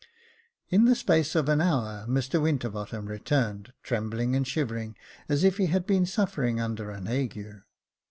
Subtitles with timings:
[0.71, 4.95] In the space of half an hour Mr Winterbottom returned, trembling and shivering
[5.29, 7.39] as if he had been suffering under an ague.